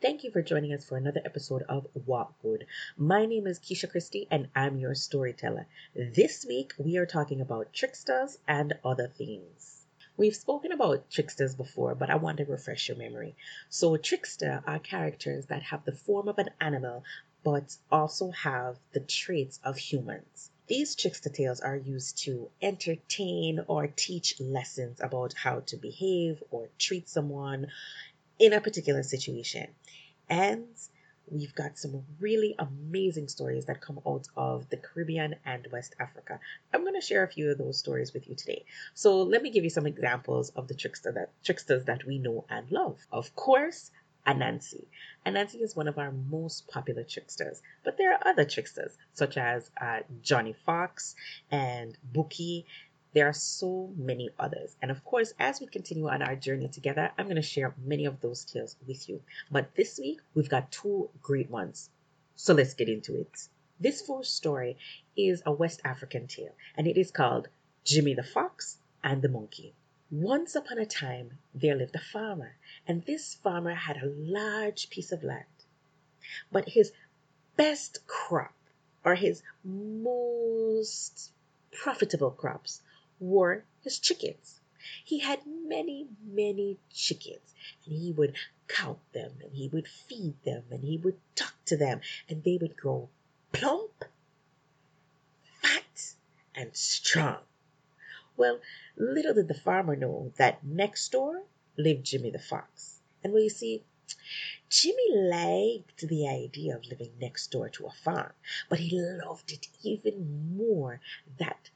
Thank 0.00 0.22
you 0.22 0.30
for 0.30 0.42
joining 0.42 0.72
us 0.72 0.84
for 0.84 0.96
another 0.96 1.20
episode 1.24 1.62
of 1.62 1.88
What 1.92 2.30
Good. 2.40 2.66
My 2.96 3.26
name 3.26 3.48
is 3.48 3.58
Keisha 3.58 3.90
Christie 3.90 4.28
and 4.30 4.46
I'm 4.54 4.78
your 4.78 4.94
storyteller. 4.94 5.66
This 5.92 6.46
week 6.46 6.72
we 6.78 6.98
are 6.98 7.06
talking 7.06 7.40
about 7.40 7.72
tricksters 7.72 8.38
and 8.46 8.74
other 8.84 9.08
things. 9.08 9.86
We've 10.16 10.36
spoken 10.36 10.70
about 10.70 11.10
tricksters 11.10 11.56
before, 11.56 11.96
but 11.96 12.10
I 12.10 12.14
want 12.14 12.38
to 12.38 12.44
refresh 12.44 12.86
your 12.86 12.96
memory. 12.96 13.34
So, 13.70 13.96
trickster 13.96 14.62
are 14.68 14.78
characters 14.78 15.46
that 15.46 15.64
have 15.64 15.84
the 15.84 15.90
form 15.90 16.28
of 16.28 16.38
an 16.38 16.50
animal 16.60 17.02
but 17.42 17.76
also 17.90 18.30
have 18.30 18.78
the 18.92 19.00
traits 19.00 19.58
of 19.64 19.78
humans. 19.78 20.50
These 20.68 20.96
trickster 20.96 21.30
tales 21.30 21.60
are 21.60 21.76
used 21.76 22.18
to 22.24 22.50
entertain 22.60 23.64
or 23.68 23.86
teach 23.86 24.38
lessons 24.38 25.00
about 25.00 25.32
how 25.32 25.60
to 25.60 25.78
behave 25.78 26.42
or 26.50 26.68
treat 26.78 27.08
someone 27.08 27.68
in 28.38 28.52
a 28.52 28.60
particular 28.60 29.02
situation. 29.02 29.68
And 30.28 30.66
we've 31.30 31.54
got 31.54 31.78
some 31.78 32.04
really 32.20 32.54
amazing 32.58 33.28
stories 33.28 33.66
that 33.66 33.80
come 33.80 34.00
out 34.06 34.26
of 34.36 34.68
the 34.70 34.76
Caribbean 34.76 35.36
and 35.44 35.66
West 35.72 35.94
Africa. 35.98 36.40
I'm 36.72 36.82
going 36.82 36.94
to 36.94 37.06
share 37.06 37.22
a 37.22 37.28
few 37.28 37.50
of 37.50 37.58
those 37.58 37.78
stories 37.78 38.12
with 38.12 38.28
you 38.28 38.34
today. 38.34 38.64
So 38.94 39.22
let 39.22 39.42
me 39.42 39.50
give 39.50 39.64
you 39.64 39.70
some 39.70 39.86
examples 39.86 40.50
of 40.50 40.68
the 40.68 40.74
trickster 40.74 41.12
that, 41.12 41.30
tricksters 41.44 41.84
that 41.84 42.06
we 42.06 42.18
know 42.18 42.44
and 42.48 42.70
love. 42.70 42.98
Of 43.12 43.34
course, 43.34 43.90
Anansi. 44.26 44.84
Anansi 45.24 45.62
is 45.62 45.74
one 45.74 45.88
of 45.88 45.96
our 45.96 46.12
most 46.12 46.68
popular 46.68 47.02
tricksters, 47.02 47.62
but 47.82 47.96
there 47.96 48.12
are 48.12 48.26
other 48.26 48.44
tricksters 48.44 48.96
such 49.14 49.38
as 49.38 49.70
uh, 49.80 50.00
Johnny 50.22 50.54
Fox 50.66 51.14
and 51.50 51.96
Bouki 52.12 52.66
there 53.18 53.26
are 53.26 53.32
so 53.32 53.90
many 53.96 54.30
others. 54.38 54.76
And 54.80 54.92
of 54.92 55.04
course, 55.04 55.34
as 55.40 55.60
we 55.60 55.66
continue 55.66 56.08
on 56.08 56.22
our 56.22 56.36
journey 56.36 56.68
together, 56.68 57.10
I'm 57.18 57.24
going 57.24 57.34
to 57.34 57.42
share 57.42 57.74
many 57.84 58.04
of 58.04 58.20
those 58.20 58.44
tales 58.44 58.76
with 58.86 59.08
you. 59.08 59.20
But 59.50 59.74
this 59.74 59.98
week, 59.98 60.20
we've 60.36 60.48
got 60.48 60.70
two 60.70 61.10
great 61.20 61.50
ones. 61.50 61.90
So 62.36 62.54
let's 62.54 62.74
get 62.74 62.88
into 62.88 63.16
it. 63.16 63.48
This 63.80 64.02
first 64.02 64.36
story 64.36 64.76
is 65.16 65.42
a 65.44 65.50
West 65.50 65.80
African 65.84 66.28
tale, 66.28 66.54
and 66.76 66.86
it 66.86 66.96
is 66.96 67.10
called 67.10 67.48
Jimmy 67.84 68.14
the 68.14 68.22
Fox 68.22 68.78
and 69.02 69.20
the 69.20 69.28
Monkey. 69.28 69.74
Once 70.12 70.54
upon 70.54 70.78
a 70.78 70.86
time, 70.86 71.38
there 71.52 71.74
lived 71.74 71.96
a 71.96 72.10
farmer, 72.12 72.54
and 72.86 73.04
this 73.04 73.34
farmer 73.34 73.74
had 73.74 73.96
a 73.96 74.14
large 74.16 74.90
piece 74.90 75.10
of 75.10 75.24
land. 75.24 75.58
But 76.52 76.68
his 76.68 76.92
best 77.56 78.06
crop, 78.06 78.54
or 79.04 79.16
his 79.16 79.42
most 79.64 81.32
profitable 81.72 82.30
crops, 82.30 82.80
were 83.20 83.64
his 83.82 83.98
chickens. 83.98 84.60
He 85.04 85.18
had 85.18 85.46
many, 85.46 86.08
many 86.22 86.78
chickens, 86.90 87.54
and 87.84 87.94
he 87.94 88.12
would 88.12 88.36
count 88.68 89.00
them, 89.12 89.32
and 89.42 89.52
he 89.52 89.68
would 89.68 89.88
feed 89.88 90.42
them, 90.44 90.64
and 90.70 90.84
he 90.84 90.96
would 90.98 91.18
talk 91.34 91.54
to 91.66 91.76
them, 91.76 92.00
and 92.28 92.42
they 92.42 92.58
would 92.58 92.76
grow 92.76 93.08
plump, 93.52 94.04
fat, 95.60 96.14
and 96.54 96.76
strong. 96.76 97.42
Well, 98.36 98.60
little 98.96 99.34
did 99.34 99.48
the 99.48 99.54
farmer 99.54 99.96
know 99.96 100.32
that 100.36 100.64
next 100.64 101.10
door 101.10 101.42
lived 101.76 102.04
Jimmy 102.04 102.30
the 102.30 102.38
Fox. 102.38 103.00
And 103.24 103.32
well, 103.32 103.42
you 103.42 103.50
see, 103.50 103.84
Jimmy 104.68 105.12
liked 105.12 106.06
the 106.06 106.28
idea 106.28 106.76
of 106.76 106.86
living 106.86 107.12
next 107.18 107.50
door 107.50 107.68
to 107.70 107.86
a 107.86 107.90
farm, 107.90 108.32
but 108.68 108.78
he 108.78 109.00
loved 109.00 109.50
it 109.50 109.66
even 109.82 110.56
more 110.56 111.00
that 111.38 111.70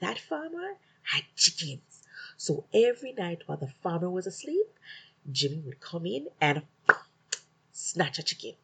that 0.00 0.18
farmer 0.18 0.76
had 1.02 1.24
chickens. 1.36 2.02
So 2.36 2.66
every 2.74 3.12
night 3.12 3.42
while 3.46 3.58
the 3.58 3.72
farmer 3.82 4.10
was 4.10 4.26
asleep, 4.26 4.66
Jimmy 5.30 5.60
would 5.60 5.80
come 5.80 6.06
in 6.06 6.28
and 6.40 6.62
snatch 7.72 8.18
a 8.18 8.22
chicken. 8.22 8.54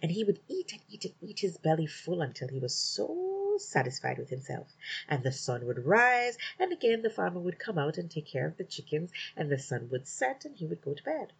And 0.00 0.12
he 0.12 0.22
would 0.22 0.38
eat 0.48 0.72
and 0.72 0.80
eat 0.88 1.04
and 1.04 1.14
eat 1.20 1.40
his 1.40 1.56
belly 1.56 1.86
full 1.86 2.20
until 2.20 2.48
he 2.48 2.60
was 2.60 2.74
so 2.74 3.56
satisfied 3.58 4.18
with 4.18 4.30
himself. 4.30 4.68
And 5.08 5.22
the 5.22 5.32
sun 5.32 5.66
would 5.66 5.84
rise, 5.84 6.38
and 6.58 6.72
again 6.72 7.02
the 7.02 7.10
farmer 7.10 7.40
would 7.40 7.58
come 7.58 7.78
out 7.78 7.98
and 7.98 8.10
take 8.10 8.26
care 8.26 8.46
of 8.46 8.56
the 8.56 8.64
chickens, 8.64 9.10
and 9.36 9.50
the 9.50 9.58
sun 9.58 9.88
would 9.90 10.06
set, 10.06 10.44
and 10.44 10.56
he 10.56 10.66
would 10.66 10.82
go 10.82 10.94
to 10.94 11.02
bed. 11.02 11.32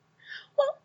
Well, 0.57 0.81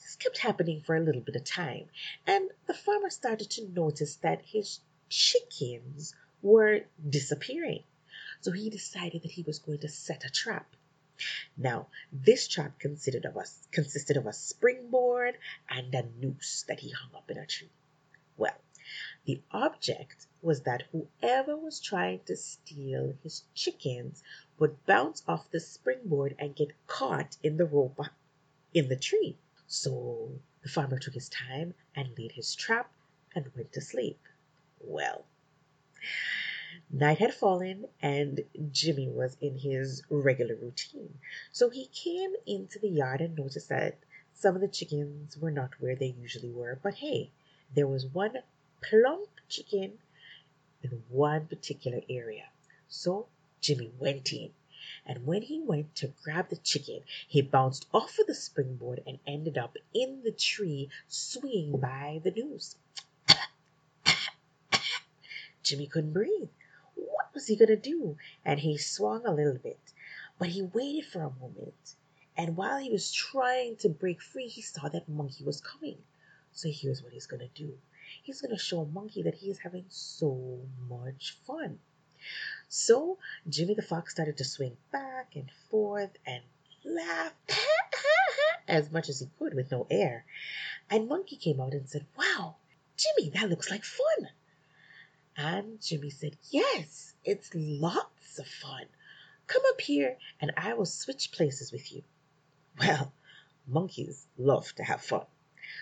this 0.00 0.16
kept 0.16 0.38
happening 0.38 0.80
for 0.80 0.94
a 0.96 1.00
little 1.00 1.22
bit 1.22 1.36
of 1.36 1.44
time, 1.44 1.88
and 2.26 2.50
the 2.66 2.74
farmer 2.74 3.10
started 3.10 3.50
to 3.50 3.68
notice 3.68 4.16
that 4.16 4.42
his 4.42 4.80
chickens 5.08 6.14
were 6.40 6.80
disappearing. 7.08 7.82
So 8.42 8.50
he 8.50 8.70
decided 8.70 9.22
that 9.22 9.30
he 9.30 9.42
was 9.42 9.60
going 9.60 9.78
to 9.78 9.88
set 9.88 10.24
a 10.24 10.30
trap. 10.30 10.74
Now, 11.56 11.86
this 12.12 12.48
trap 12.48 12.80
consisted 12.80 13.24
of 13.24 13.36
a, 13.36 13.44
consisted 13.70 14.16
of 14.16 14.26
a 14.26 14.32
springboard 14.32 15.38
and 15.70 15.94
a 15.94 16.02
noose 16.02 16.64
that 16.66 16.80
he 16.80 16.90
hung 16.90 17.14
up 17.14 17.30
in 17.30 17.38
a 17.38 17.46
tree. 17.46 17.70
Well, 18.36 18.60
the 19.26 19.40
object 19.52 20.26
was 20.40 20.62
that 20.62 20.88
whoever 20.90 21.56
was 21.56 21.80
trying 21.80 22.24
to 22.24 22.36
steal 22.36 23.16
his 23.22 23.44
chickens 23.54 24.24
would 24.58 24.84
bounce 24.86 25.22
off 25.28 25.48
the 25.52 25.60
springboard 25.60 26.34
and 26.36 26.56
get 26.56 26.72
caught 26.88 27.36
in 27.44 27.56
the 27.58 27.66
rope 27.66 28.00
in 28.74 28.88
the 28.88 28.96
tree. 28.96 29.38
So 29.68 30.40
the 30.62 30.68
farmer 30.68 30.98
took 30.98 31.14
his 31.14 31.28
time 31.28 31.74
and 31.94 32.18
laid 32.18 32.32
his 32.32 32.56
trap 32.56 32.90
and 33.36 33.54
went 33.54 33.72
to 33.74 33.80
sleep. 33.80 34.18
Well, 34.80 35.26
Night 36.94 37.20
had 37.20 37.32
fallen, 37.32 37.88
and 38.02 38.44
Jimmy 38.70 39.08
was 39.08 39.38
in 39.40 39.56
his 39.56 40.02
regular 40.10 40.54
routine. 40.54 41.18
So 41.50 41.70
he 41.70 41.86
came 41.86 42.34
into 42.46 42.78
the 42.78 42.90
yard 42.90 43.22
and 43.22 43.34
noticed 43.34 43.70
that 43.70 43.96
some 44.34 44.54
of 44.54 44.60
the 44.60 44.68
chickens 44.68 45.38
were 45.38 45.50
not 45.50 45.80
where 45.80 45.96
they 45.96 46.14
usually 46.20 46.50
were. 46.50 46.78
But 46.82 46.96
hey, 46.96 47.30
there 47.74 47.86
was 47.86 48.04
one 48.04 48.36
plump 48.82 49.30
chicken 49.48 50.00
in 50.82 51.02
one 51.08 51.46
particular 51.46 52.02
area. 52.10 52.50
So 52.88 53.26
Jimmy 53.62 53.90
went 53.98 54.30
in. 54.30 54.50
And 55.06 55.24
when 55.24 55.40
he 55.40 55.60
went 55.60 55.96
to 55.96 56.12
grab 56.22 56.50
the 56.50 56.56
chicken, 56.56 57.04
he 57.26 57.40
bounced 57.40 57.86
off 57.94 58.18
of 58.18 58.26
the 58.26 58.34
springboard 58.34 59.02
and 59.06 59.18
ended 59.26 59.56
up 59.56 59.78
in 59.94 60.24
the 60.24 60.32
tree 60.32 60.90
swinging 61.08 61.80
by 61.80 62.20
the 62.22 62.32
noose. 62.32 62.76
Jimmy 65.62 65.86
couldn't 65.86 66.12
breathe 66.12 66.50
was 67.34 67.46
he 67.46 67.56
going 67.56 67.68
to 67.68 67.76
do? 67.76 68.16
And 68.44 68.60
he 68.60 68.76
swung 68.78 69.26
a 69.26 69.34
little 69.34 69.58
bit, 69.58 69.92
but 70.38 70.48
he 70.48 70.62
waited 70.62 71.06
for 71.06 71.22
a 71.22 71.40
moment. 71.40 71.94
And 72.36 72.56
while 72.56 72.78
he 72.78 72.90
was 72.90 73.12
trying 73.12 73.76
to 73.76 73.88
break 73.88 74.22
free, 74.22 74.48
he 74.48 74.62
saw 74.62 74.88
that 74.88 75.08
Monkey 75.08 75.44
was 75.44 75.60
coming. 75.60 75.98
So 76.52 76.68
here's 76.70 77.02
what 77.02 77.12
he's 77.12 77.26
going 77.26 77.40
to 77.40 77.62
do 77.62 77.78
he's 78.22 78.40
going 78.40 78.54
to 78.54 78.62
show 78.62 78.84
Monkey 78.84 79.22
that 79.22 79.34
he 79.34 79.50
is 79.50 79.58
having 79.58 79.84
so 79.88 80.60
much 80.88 81.36
fun. 81.46 81.78
So 82.68 83.18
Jimmy 83.48 83.74
the 83.74 83.82
Fox 83.82 84.12
started 84.12 84.36
to 84.38 84.44
swing 84.44 84.76
back 84.90 85.34
and 85.34 85.50
forth 85.70 86.10
and 86.26 86.42
laugh 86.84 87.34
as 88.68 88.90
much 88.92 89.08
as 89.08 89.20
he 89.20 89.28
could 89.38 89.54
with 89.54 89.70
no 89.70 89.86
air. 89.90 90.24
And 90.90 91.08
Monkey 91.08 91.36
came 91.36 91.60
out 91.60 91.72
and 91.72 91.88
said, 91.88 92.06
Wow, 92.16 92.56
Jimmy, 92.96 93.30
that 93.30 93.48
looks 93.48 93.70
like 93.70 93.84
fun. 93.84 94.28
And 95.36 95.80
Jimmy 95.80 96.10
said, 96.10 96.36
Yes, 96.50 97.14
it's 97.24 97.50
lots 97.54 98.38
of 98.38 98.46
fun. 98.46 98.86
Come 99.46 99.62
up 99.70 99.80
here 99.80 100.18
and 100.40 100.52
I 100.56 100.74
will 100.74 100.86
switch 100.86 101.32
places 101.32 101.72
with 101.72 101.92
you. 101.92 102.02
Well, 102.78 103.12
monkeys 103.66 104.26
love 104.36 104.74
to 104.74 104.84
have 104.84 105.02
fun. 105.02 105.26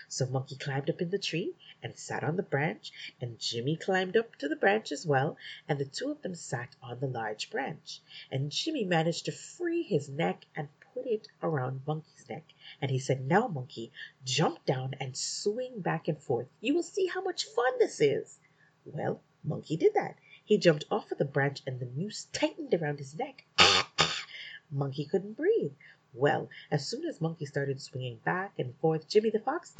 So 0.07 0.25
Monkey 0.25 0.55
climbed 0.55 0.89
up 0.89 1.01
in 1.01 1.09
the 1.09 1.17
tree 1.17 1.55
and 1.83 1.97
sat 1.97 2.23
on 2.23 2.37
the 2.37 2.43
branch, 2.43 2.91
and 3.19 3.39
Jimmy 3.39 3.75
climbed 3.75 4.15
up 4.15 4.35
to 4.37 4.47
the 4.47 4.55
branch 4.55 4.91
as 4.91 5.05
well, 5.05 5.37
and 5.67 5.79
the 5.79 5.85
two 5.85 6.11
of 6.11 6.21
them 6.21 6.35
sat 6.35 6.75
on 6.81 6.99
the 6.99 7.07
large 7.07 7.49
branch. 7.49 7.99
And 8.31 8.51
Jimmy 8.51 8.85
managed 8.85 9.25
to 9.25 9.31
free 9.31 9.83
his 9.83 10.07
neck 10.07 10.45
and 10.55 10.69
put 10.93 11.07
it 11.07 11.27
around 11.41 11.81
Monkey's 11.87 12.29
neck. 12.29 12.45
And 12.81 12.91
he 12.91 12.99
said, 12.99 13.25
Now, 13.27 13.47
Monkey, 13.47 13.91
jump 14.23 14.65
down 14.65 14.93
and 14.99 15.17
swing 15.17 15.81
back 15.81 16.07
and 16.07 16.21
forth. 16.21 16.47
You 16.59 16.73
will 16.73 16.83
see 16.83 17.07
how 17.07 17.21
much 17.21 17.45
fun 17.45 17.79
this 17.79 17.99
is. 17.99 18.39
Well, 18.85 19.21
Monkey 19.43 19.75
did 19.75 19.93
that. 19.93 20.17
He 20.45 20.57
jumped 20.57 20.85
off 20.91 21.11
of 21.11 21.17
the 21.17 21.25
branch 21.25 21.61
and 21.65 21.79
the 21.79 21.85
noose 21.85 22.27
tightened 22.31 22.73
around 22.73 22.99
his 22.99 23.15
neck. 23.15 23.45
Monkey 24.71 25.05
couldn't 25.05 25.37
breathe. 25.37 25.73
Well, 26.13 26.49
as 26.69 26.87
soon 26.87 27.05
as 27.05 27.21
Monkey 27.21 27.45
started 27.45 27.81
swinging 27.81 28.17
back 28.17 28.59
and 28.59 28.75
forth, 28.77 29.07
Jimmy 29.07 29.29
the 29.29 29.39
Fox 29.39 29.75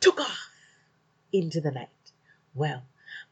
took 0.00 0.20
off 0.20 0.50
into 1.32 1.60
the 1.60 1.70
night. 1.70 2.12
Well, 2.54 2.84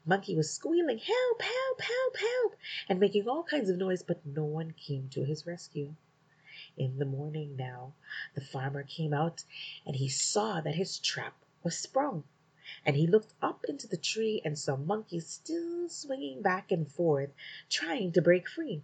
Monkey 0.06 0.36
was 0.36 0.52
squealing, 0.52 0.98
Help, 0.98 1.42
help, 1.42 1.80
help, 1.80 2.16
help, 2.16 2.56
and 2.88 3.00
making 3.00 3.28
all 3.28 3.42
kinds 3.42 3.68
of 3.68 3.76
noise, 3.76 4.02
but 4.02 4.24
no 4.24 4.44
one 4.44 4.72
came 4.72 5.08
to 5.10 5.24
his 5.24 5.46
rescue. 5.46 5.94
In 6.76 6.98
the 6.98 7.04
morning 7.04 7.56
now 7.56 7.94
the 8.34 8.40
farmer 8.40 8.82
came 8.82 9.12
out 9.12 9.44
and 9.84 9.96
he 9.96 10.08
saw 10.08 10.60
that 10.60 10.76
his 10.76 10.98
trap 10.98 11.34
was 11.62 11.76
sprung, 11.76 12.24
and 12.84 12.96
he 12.96 13.06
looked 13.06 13.32
up 13.40 13.64
into 13.68 13.86
the 13.86 13.96
tree 13.96 14.40
and 14.44 14.58
saw 14.58 14.76
Monkey 14.76 15.20
still 15.20 15.88
swinging 15.88 16.42
back 16.42 16.72
and 16.72 16.90
forth, 16.90 17.30
trying 17.70 18.12
to 18.12 18.22
break 18.22 18.48
free. 18.48 18.82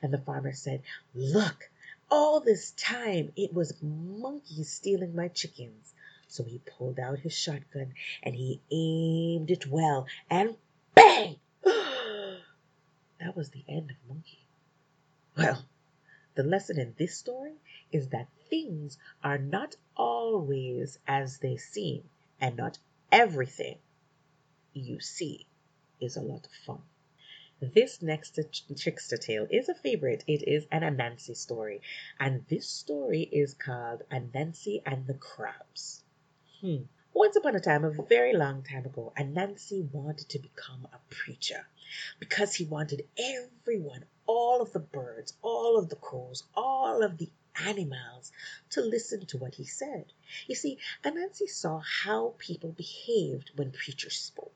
And 0.00 0.12
the 0.12 0.18
farmer 0.18 0.52
said, 0.52 0.82
Look, 1.14 1.70
all 2.10 2.40
this 2.40 2.70
time 2.72 3.32
it 3.36 3.52
was 3.52 3.82
Monkey 3.82 4.62
stealing 4.62 5.14
my 5.14 5.28
chickens. 5.28 5.94
So 6.28 6.44
he 6.44 6.58
pulled 6.58 6.98
out 6.98 7.18
his 7.18 7.32
shotgun 7.32 7.94
and 8.22 8.34
he 8.34 8.60
aimed 8.70 9.50
it 9.50 9.66
well, 9.66 10.06
and 10.30 10.56
bang! 10.94 11.36
that 11.64 13.34
was 13.34 13.50
the 13.50 13.64
end 13.68 13.90
of 13.90 13.96
Monkey. 14.08 14.46
Well, 15.36 15.64
the 16.34 16.42
lesson 16.42 16.78
in 16.78 16.94
this 16.96 17.16
story 17.16 17.54
is 17.90 18.08
that 18.08 18.28
things 18.48 18.98
are 19.22 19.38
not 19.38 19.76
always 19.96 20.98
as 21.06 21.38
they 21.38 21.56
seem, 21.56 22.08
and 22.40 22.56
not 22.56 22.78
everything 23.14 23.78
you 24.72 24.98
see 24.98 25.46
is 26.00 26.16
a 26.16 26.20
lot 26.20 26.44
of 26.44 26.52
fun. 26.66 26.82
This 27.60 28.02
next 28.02 28.40
trickster 28.76 29.16
tale 29.16 29.46
is 29.48 29.68
a 29.68 29.74
favorite. 29.74 30.24
It 30.26 30.42
is 30.48 30.66
an 30.72 30.82
Anansi 30.82 31.36
story, 31.36 31.80
and 32.18 32.44
this 32.48 32.68
story 32.68 33.22
is 33.22 33.54
called 33.54 34.02
Anansi 34.10 34.82
and 34.84 35.06
the 35.06 35.14
Crabs. 35.14 36.02
Hmm. 36.60 36.82
Once 37.12 37.36
upon 37.36 37.54
a 37.54 37.60
time, 37.60 37.84
a 37.84 37.92
very 37.92 38.34
long 38.34 38.64
time 38.64 38.84
ago, 38.84 39.12
Anansi 39.16 39.88
wanted 39.92 40.28
to 40.30 40.40
become 40.40 40.88
a 40.92 40.98
preacher 41.08 41.64
because 42.18 42.56
he 42.56 42.64
wanted 42.64 43.06
everyone, 43.16 44.04
all 44.26 44.60
of 44.60 44.72
the 44.72 44.80
birds, 44.80 45.34
all 45.40 45.78
of 45.78 45.88
the 45.88 45.96
crows, 45.96 46.42
all 46.56 47.04
of 47.04 47.18
the 47.18 47.30
animals 47.56 48.32
to 48.70 48.80
listen 48.80 49.26
to 49.26 49.38
what 49.38 49.54
he 49.54 49.64
said. 49.64 50.12
You 50.46 50.54
see, 50.54 50.78
Anansi 51.04 51.48
saw 51.48 51.80
how 51.80 52.34
people 52.38 52.72
behaved 52.72 53.52
when 53.56 53.70
preachers 53.72 54.16
spoke. 54.16 54.52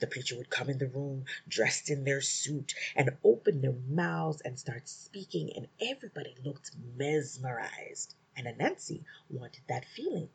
The 0.00 0.06
preacher 0.06 0.36
would 0.36 0.50
come 0.50 0.70
in 0.70 0.78
the 0.78 0.88
room 0.88 1.26
dressed 1.46 1.90
in 1.90 2.04
their 2.04 2.20
suit 2.20 2.74
and 2.96 3.16
open 3.22 3.60
their 3.60 3.76
mouths 3.88 4.40
and 4.40 4.58
start 4.58 4.88
speaking, 4.88 5.52
and 5.54 5.68
everybody 5.80 6.34
looked 6.44 6.70
mesmerized. 6.96 8.14
And 8.36 8.46
Anansi 8.46 9.04
wanted 9.30 9.62
that 9.68 9.84
feeling. 9.84 10.30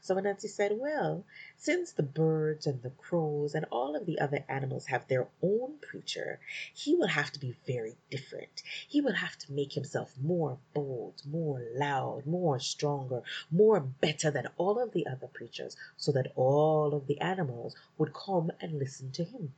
So 0.00 0.14
Anansi 0.14 0.48
said, 0.48 0.72
Well, 0.78 1.26
since 1.58 1.92
the 1.92 2.02
birds 2.02 2.66
and 2.66 2.82
the 2.82 2.88
crows 2.88 3.54
and 3.54 3.66
all 3.66 3.94
of 3.94 4.06
the 4.06 4.18
other 4.20 4.42
animals 4.48 4.86
have 4.86 5.06
their 5.06 5.28
own 5.42 5.76
preacher, 5.82 6.40
he 6.72 6.94
will 6.94 7.08
have 7.08 7.30
to 7.32 7.38
be 7.38 7.54
very 7.66 7.94
different. 8.08 8.62
He 8.88 9.02
will 9.02 9.12
have 9.12 9.36
to 9.36 9.52
make 9.52 9.74
himself 9.74 10.16
more 10.18 10.58
bold, 10.72 11.20
more 11.26 11.62
loud, 11.74 12.24
more 12.24 12.58
stronger, 12.58 13.22
more 13.50 13.80
better 13.80 14.30
than 14.30 14.48
all 14.56 14.82
of 14.82 14.92
the 14.92 15.06
other 15.06 15.26
preachers, 15.26 15.76
so 15.98 16.10
that 16.12 16.32
all 16.34 16.94
of 16.94 17.06
the 17.06 17.20
animals 17.20 17.76
would 17.98 18.14
come 18.14 18.50
and 18.62 18.78
listen 18.78 19.10
to 19.12 19.24
him. 19.24 19.52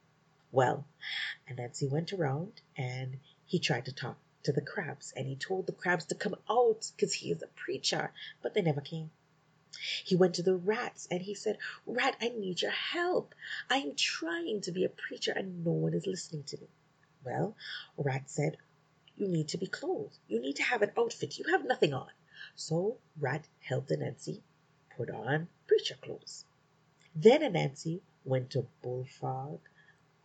Well, 0.51 0.85
Anansi 1.49 1.89
went 1.89 2.13
around 2.13 2.61
and 2.77 3.21
he 3.47 3.61
tried 3.61 3.85
to 3.85 3.93
talk 3.93 4.19
to 4.43 4.53
the 4.53 4.63
crabs 4.63 5.13
and 5.15 5.29
he 5.29 5.37
told 5.37 5.67
the 5.67 5.73
crabs 5.73 6.07
to 6.07 6.17
come 6.17 6.35
out 6.49 6.91
because 6.97 7.15
he 7.15 7.31
is 7.31 7.43
a 7.43 7.47
preacher, 7.47 8.13
but 8.43 8.55
they 8.55 8.63
never 8.63 8.81
came. 8.81 9.13
He 10.05 10.17
went 10.17 10.35
to 10.35 10.43
the 10.43 10.57
rats 10.57 11.07
and 11.11 11.23
he 11.23 11.35
said, 11.35 11.59
Rat, 11.87 12.17
I 12.21 12.29
need 12.29 12.63
your 12.63 12.71
help. 12.71 13.35
I 13.69 13.77
am 13.77 13.95
trying 13.95 14.61
to 14.63 14.73
be 14.73 14.85
a 14.85 14.89
preacher 14.89 15.33
and 15.33 15.65
no 15.65 15.73
one 15.73 15.95
is 15.95 16.07
listening 16.07 16.45
to 16.45 16.59
me. 16.59 16.69
Well, 17.25 17.57
Rat 17.97 18.29
said, 18.29 18.57
You 19.17 19.29
need 19.29 19.49
to 19.49 19.59
be 19.59 19.67
clothed. 19.67 20.19
You 20.27 20.41
need 20.41 20.57
to 20.57 20.63
have 20.63 20.83
an 20.83 20.93
outfit. 20.97 21.39
You 21.39 21.45
have 21.51 21.65
nothing 21.65 21.95
on. 21.95 22.11
So 22.57 22.99
Rat 23.19 23.47
helped 23.61 23.91
Anansi 23.91 24.43
put 24.97 25.11
on 25.11 25.49
preacher 25.67 25.97
clothes. 26.01 26.45
Then 27.15 27.43
Anansi 27.43 28.01
went 28.25 28.51
to 28.51 28.67
Bullfrog, 28.83 29.61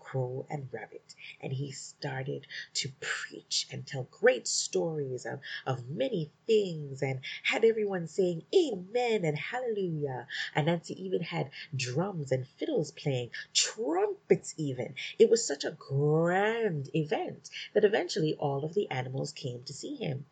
Crow, 0.06 0.46
and 0.52 0.70
Rabbit, 0.72 1.16
and 1.42 1.52
he 1.52 1.72
started 1.72 2.46
to 2.76 2.90
preach 3.00 3.68
and 3.72 3.86
tell 3.88 4.08
great 4.12 4.48
stories 4.48 5.26
of, 5.26 5.40
of 5.66 5.90
many 5.90 6.32
things 6.46 7.02
and 7.02 7.20
had 7.44 7.66
everyone 7.66 8.08
saying 8.08 8.44
Amen 8.54 9.26
and 9.26 9.38
Hallelujah. 9.38 10.28
And 10.54 10.68
Nancy 10.68 10.94
even 11.04 11.22
had 11.22 11.50
drums 11.76 12.32
and 12.32 12.48
fiddles 12.48 12.92
playing, 12.92 13.32
trumpets 13.54 14.25
even. 14.58 14.96
It 15.20 15.30
was 15.30 15.46
such 15.46 15.64
a 15.64 15.72
grand 15.72 16.90
event 16.96 17.50
that 17.74 17.86
eventually 17.86 18.34
all 18.36 18.66
of 18.66 18.74
the 18.74 18.90
animals 18.90 19.32
came 19.32 19.64
to 19.64 19.74
see 19.74 19.96
him. 19.96 20.26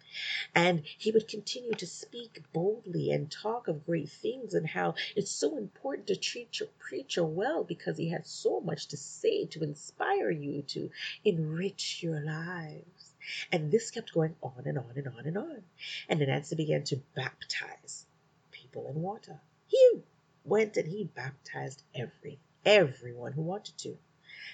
And 0.55 0.83
he 0.97 1.11
would 1.11 1.27
continue 1.27 1.73
to 1.73 1.87
speak 1.87 2.41
boldly 2.53 3.11
and 3.11 3.31
talk 3.31 3.67
of 3.67 3.85
great 3.85 4.09
things 4.09 4.53
and 4.53 4.67
how 4.67 4.95
it's 5.15 5.31
so 5.31 5.57
important 5.57 6.07
to 6.07 6.15
treat 6.15 6.59
your 6.59 6.69
preacher 6.79 7.23
well 7.23 7.63
because 7.63 7.97
he 7.97 8.09
has 8.09 8.27
so 8.27 8.59
much 8.59 8.87
to 8.87 8.97
say 8.97 9.45
to 9.47 9.63
inspire 9.63 10.31
you 10.31 10.63
to 10.63 10.89
enrich 11.23 12.01
your 12.01 12.19
lives. 12.19 13.13
And 13.51 13.71
this 13.71 13.91
kept 13.91 14.13
going 14.13 14.35
on 14.41 14.63
and 14.65 14.77
on 14.77 14.93
and 14.95 15.07
on 15.07 15.25
and 15.25 15.37
on. 15.37 15.63
And 16.09 16.19
Anansi 16.19 16.57
began 16.57 16.83
to 16.85 17.01
baptize 17.15 18.05
people 18.51 18.87
in 18.87 19.01
water. 19.01 19.39
He 19.67 20.03
went 20.43 20.77
and 20.77 20.87
he 20.87 21.05
baptized 21.05 21.83
every 21.95 22.39
everyone 22.65 23.33
who 23.33 23.41
wanted 23.41 23.77
to. 23.79 23.97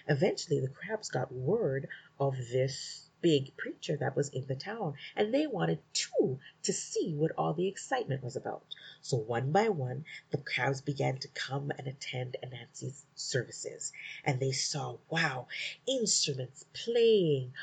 Eventually 0.07 0.59
the 0.59 0.67
crabs 0.67 1.09
got 1.09 1.31
word 1.31 1.87
of 2.19 2.35
this 2.51 3.09
big 3.21 3.55
preacher 3.57 3.97
that 3.97 4.15
was 4.15 4.29
in 4.29 4.45
the 4.47 4.55
town, 4.55 4.93
and 5.15 5.33
they 5.33 5.45
wanted 5.45 5.79
too 5.93 6.39
to 6.63 6.71
see 6.73 7.13
what 7.13 7.31
all 7.37 7.53
the 7.53 7.67
excitement 7.67 8.23
was 8.23 8.35
about. 8.35 8.63
So 9.01 9.17
one 9.17 9.51
by 9.51 9.69
one 9.69 10.05
the 10.31 10.37
crabs 10.37 10.81
began 10.81 11.17
to 11.17 11.27
come 11.29 11.71
and 11.77 11.87
attend 11.87 12.37
Anansi's 12.43 13.05
services, 13.15 13.91
and 14.23 14.39
they 14.39 14.51
saw, 14.51 14.97
wow, 15.09 15.47
instruments 15.87 16.65
playing, 16.73 17.53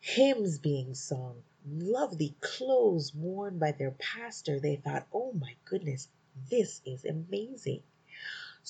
hymns 0.00 0.58
being 0.58 0.94
sung, 0.94 1.42
lovely 1.66 2.36
clothes 2.40 3.14
worn 3.14 3.58
by 3.58 3.72
their 3.72 3.92
pastor. 3.92 4.60
They 4.60 4.76
thought, 4.76 5.06
oh 5.12 5.32
my 5.32 5.54
goodness, 5.64 6.08
this 6.50 6.80
is 6.84 7.04
amazing. 7.04 7.82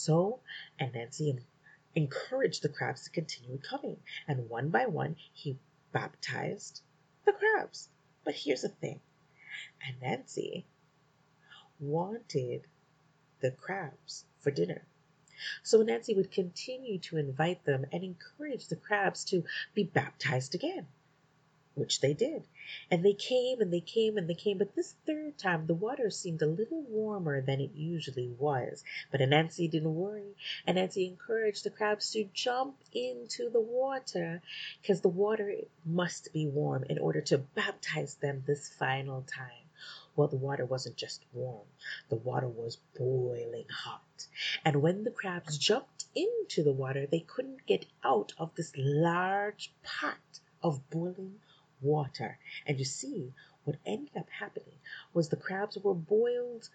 So 0.01 0.43
Anansi 0.81 1.45
encouraged 1.97 2.63
the 2.63 2.69
crabs 2.69 3.03
to 3.03 3.11
continue 3.11 3.59
coming, 3.59 4.01
and 4.29 4.49
one 4.49 4.71
by 4.71 4.87
one 4.87 5.17
he 5.33 5.59
baptized 5.91 6.83
the 7.25 7.33
crabs. 7.33 7.89
But 8.23 8.37
here's 8.37 8.63
the 8.63 8.69
thing 8.69 9.01
Anansi 9.85 10.67
wanted 11.81 12.69
the 13.41 13.51
crabs 13.51 14.25
for 14.39 14.53
dinner. 14.53 14.87
So 15.65 15.83
Nancy 15.83 16.15
would 16.15 16.31
continue 16.31 17.01
to 17.01 17.17
invite 17.17 17.65
them 17.65 17.85
and 17.91 18.05
encourage 18.05 18.69
the 18.69 18.77
crabs 18.77 19.25
to 19.27 19.45
be 19.75 19.83
baptized 19.83 20.55
again 20.55 20.87
which 21.79 22.01
they 22.01 22.15
did. 22.15 22.43
And 22.91 23.05
they 23.05 23.15
came 23.15 23.61
and 23.61 23.73
they 23.73 23.81
came 23.81 24.19
and 24.19 24.29
they 24.29 24.35
came, 24.35 24.59
but 24.59 24.75
this 24.75 24.95
third 25.07 25.39
time 25.39 25.67
the 25.67 25.75
water 25.75 26.11
seemed 26.11 26.43
a 26.43 26.47
little 26.47 26.83
warmer 26.83 27.41
than 27.41 27.61
it 27.61 27.75
usually 27.75 28.29
was. 28.39 28.85
But 29.11 29.21
Anansi 29.21 29.71
didn't 29.71 29.95
worry. 29.95 30.35
Anansi 30.67 31.09
encouraged 31.09 31.65
the 31.65 31.71
crabs 31.71 32.11
to 32.13 32.29
jump 32.35 32.77
into 32.93 33.49
the 33.51 33.61
water 33.61 34.43
because 34.83 35.01
the 35.01 35.09
water 35.09 35.55
must 35.85 36.33
be 36.33 36.47
warm 36.47 36.85
in 36.85 36.99
order 36.99 37.21
to 37.23 37.39
baptize 37.39 38.15
them 38.17 38.43
this 38.47 38.69
final 38.69 39.23
time. 39.23 39.69
Well, 40.19 40.27
the 40.27 40.37
water 40.37 40.65
wasn't 40.65 40.97
just 40.97 41.23
warm, 41.33 41.69
the 42.09 42.17
water 42.17 42.49
was 42.49 42.79
boiling 42.99 43.69
hot. 43.69 44.27
And 44.65 44.83
when 44.83 45.05
the 45.05 45.13
crabs 45.13 45.57
jumped 45.57 46.07
into 46.13 46.65
the 46.65 46.73
water, 46.73 47.07
they 47.07 47.21
couldn't 47.21 47.67
get 47.67 47.87
out 48.03 48.33
of 48.37 48.53
this 48.57 48.73
large 48.77 49.73
pot 49.85 50.41
of 50.61 50.91
boiling 50.91 51.39
water. 51.81 52.39
And 52.67 52.79
you 52.79 52.85
see, 52.85 53.33
what 53.65 53.77
ended 53.85 54.17
up 54.17 54.29
happening 54.31 54.79
was 55.13 55.29
the 55.29 55.37
crabs 55.37 55.77
were 55.79 55.95
boiled 55.95 56.69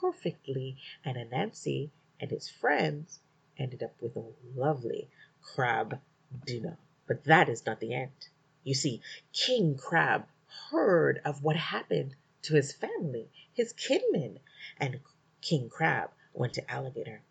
perfectly, 0.00 0.76
and 1.04 1.16
Anansi 1.16 1.90
and 2.20 2.30
his 2.30 2.48
friends 2.48 3.20
ended 3.58 3.82
up 3.82 3.94
with 4.00 4.16
a 4.16 4.24
lovely 4.54 5.08
crab 5.42 6.00
dinner. 6.46 6.78
But 7.06 7.24
that 7.24 7.48
is 7.48 7.66
not 7.66 7.80
the 7.80 7.94
end. 7.94 8.28
You 8.64 8.74
see, 8.74 9.02
King 9.32 9.76
Crab 9.76 10.26
heard 10.70 11.20
of 11.24 11.42
what 11.42 11.56
happened 11.56 12.14
to 12.42 12.54
his 12.54 12.72
family, 12.72 13.28
his 13.52 13.72
kinmen, 13.72 14.38
and 14.78 15.00
King 15.40 15.68
Crab 15.68 16.10
went 16.32 16.54
to 16.54 16.70
Alligator. 16.70 17.22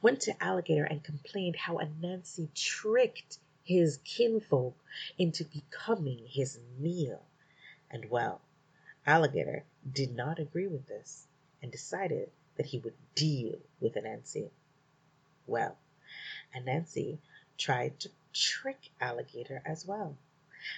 Went 0.00 0.20
to 0.22 0.42
Alligator 0.42 0.84
and 0.84 1.02
complained 1.02 1.56
how 1.56 1.78
Anansi 1.78 2.52
tricked 2.54 3.38
his 3.66 3.98
kinfolk 4.04 4.76
into 5.18 5.44
becoming 5.44 6.24
his 6.24 6.58
meal. 6.78 7.20
And 7.90 8.08
well, 8.08 8.40
Alligator 9.04 9.64
did 9.92 10.14
not 10.14 10.38
agree 10.38 10.68
with 10.68 10.86
this 10.86 11.26
and 11.60 11.72
decided 11.72 12.30
that 12.56 12.66
he 12.66 12.78
would 12.78 12.94
deal 13.16 13.58
with 13.80 13.94
Anansi. 13.96 14.50
Well, 15.48 15.76
Anansi 16.54 17.18
tried 17.58 17.98
to 18.00 18.10
trick 18.32 18.90
Alligator 19.00 19.60
as 19.66 19.84
well. 19.84 20.16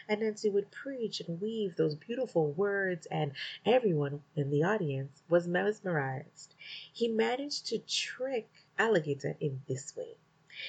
Anansi 0.08 0.50
would 0.50 0.70
preach 0.70 1.20
and 1.20 1.40
weave 1.40 1.76
those 1.76 1.94
beautiful 1.94 2.52
words, 2.52 3.06
and 3.10 3.32
everyone 3.64 4.22
in 4.34 4.50
the 4.50 4.62
audience 4.62 5.22
was 5.28 5.46
mesmerized. 5.46 6.54
He 6.92 7.08
managed 7.08 7.66
to 7.66 7.78
trick 7.78 8.48
Alligator 8.78 9.36
in 9.40 9.62
this 9.66 9.94
way. 9.96 10.16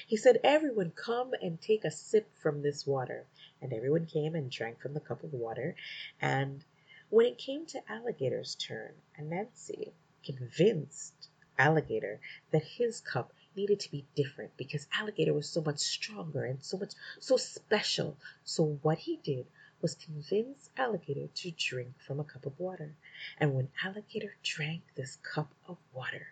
He 0.06 0.16
said, 0.16 0.40
Everyone 0.44 0.92
come 0.92 1.32
and 1.42 1.60
take 1.60 1.84
a 1.84 1.90
sip 1.90 2.28
from 2.38 2.62
this 2.62 2.86
water. 2.86 3.26
And 3.60 3.72
everyone 3.72 4.06
came 4.06 4.34
and 4.34 4.50
drank 4.50 4.80
from 4.80 4.94
the 4.94 5.00
cup 5.00 5.24
of 5.24 5.32
water. 5.32 5.74
And 6.20 6.64
when 7.08 7.26
it 7.26 7.38
came 7.38 7.66
to 7.66 7.90
Alligator's 7.90 8.54
turn, 8.54 8.92
Anansi 9.18 9.92
convinced 10.24 11.28
Alligator 11.58 12.20
that 12.52 12.62
his 12.62 13.00
cup 13.00 13.32
needed 13.56 13.80
to 13.80 13.90
be 13.90 14.06
different 14.14 14.56
because 14.56 14.86
alligator 14.92 15.34
was 15.34 15.48
so 15.48 15.60
much 15.60 15.78
stronger 15.80 16.44
and 16.44 16.62
so 16.62 16.78
much 16.78 16.92
so 17.18 17.36
special. 17.36 18.16
So 18.44 18.78
what 18.82 18.98
he 18.98 19.16
did 19.16 19.46
was 19.82 19.94
convince 19.94 20.70
alligator 20.76 21.26
to 21.34 21.50
drink 21.52 21.94
from 22.06 22.20
a 22.20 22.24
cup 22.24 22.46
of 22.46 22.58
water. 22.58 22.94
And 23.38 23.54
when 23.54 23.68
alligator 23.84 24.36
drank 24.42 24.82
this 24.94 25.16
cup 25.16 25.52
of 25.68 25.78
water, 25.92 26.26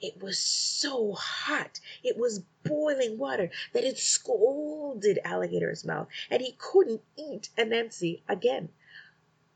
it 0.00 0.20
was 0.22 0.38
so 0.38 1.12
hot, 1.12 1.80
it 2.02 2.16
was 2.16 2.44
boiling 2.64 3.18
water, 3.18 3.50
that 3.72 3.84
it 3.84 3.98
scalded 3.98 5.18
alligator's 5.24 5.84
mouth 5.84 6.08
and 6.30 6.40
he 6.42 6.56
couldn't 6.58 7.02
eat 7.16 7.48
Anansi 7.56 8.22
again. 8.28 8.68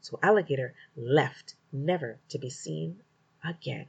So 0.01 0.19
alligator 0.23 0.75
left, 0.97 1.55
never 1.73 2.19
to 2.29 2.39
be 2.39 2.51
seen 2.51 3.03
again. 3.45 3.87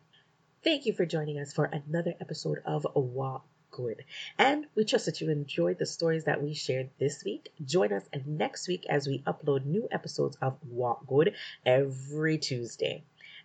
Thank 0.63 0.85
you 0.85 0.93
for 0.93 1.05
joining 1.05 1.39
us 1.39 1.53
for 1.53 1.65
another 1.65 2.13
episode 2.19 2.59
of 2.65 2.85
Wa 2.95 3.41
Good. 3.77 4.03
And 4.39 4.65
we 4.74 4.84
trust 4.84 5.05
that 5.05 5.22
you 5.22 5.29
enjoyed 5.29 5.77
the 5.77 5.86
stories 5.86 6.24
that 6.24 6.41
we 6.41 6.55
shared 6.55 6.89
this 6.98 7.24
week. 7.24 7.53
Join 7.63 7.93
us 7.93 8.10
next 8.25 8.67
week 8.67 8.88
as 8.89 9.07
we 9.07 9.19
upload 9.19 9.65
new 9.65 9.88
episodes 9.91 10.36
of 10.41 10.57
Wa 10.67 10.98
Good 11.05 11.36
every 11.63 12.39
Tuesday. 12.39 13.03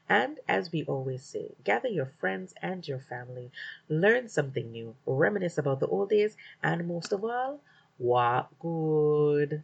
And 0.08 0.40
as 0.48 0.72
we 0.72 0.84
always 0.84 1.22
say, 1.22 1.50
gather 1.64 1.88
your 1.88 2.06
friends 2.18 2.54
and 2.62 2.88
your 2.88 3.00
family, 3.00 3.50
learn 3.90 4.30
something 4.30 4.72
new, 4.72 4.94
reminisce 5.04 5.58
about 5.58 5.80
the 5.80 5.86
old 5.88 6.08
days, 6.08 6.34
and 6.62 6.88
most 6.88 7.12
of 7.12 7.22
all, 7.24 7.60
Wa 7.98 8.46
Good. 8.58 9.62